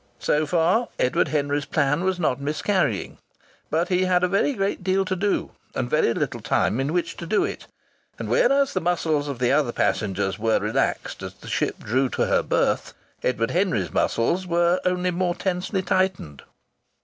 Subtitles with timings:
[0.17, 3.19] So far Edward Henry's plan was not miscarrying.
[3.69, 7.15] But he had a very great deal to do, and very little time in which
[7.17, 7.67] to do it,
[8.17, 12.25] and whereas the muscles of the other passengers were relaxed as the ship drew to
[12.25, 16.41] her berth, Edward Henry's muscles were only more tensely tightened.